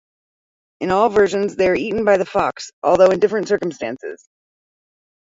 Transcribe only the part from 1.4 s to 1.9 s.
they are